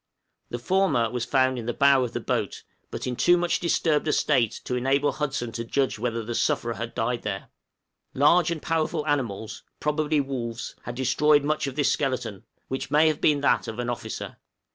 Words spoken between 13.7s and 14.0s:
an